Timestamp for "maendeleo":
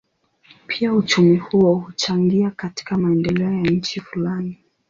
2.97-3.53